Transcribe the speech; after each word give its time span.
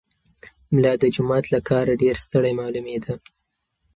ملا 0.73 0.93
د 1.01 1.03
جومات 1.15 1.45
له 1.53 1.59
کاره 1.69 1.93
ډېر 2.01 2.15
ستړی 2.25 2.53
معلومېده. 2.61 3.13